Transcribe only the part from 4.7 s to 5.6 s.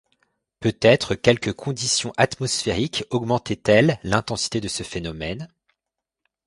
phénomène?